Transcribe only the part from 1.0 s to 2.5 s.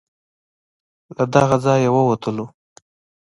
له دغه ځای ووتلو.